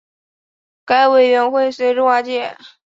[0.83, 2.57] 该委员会随之瓦解。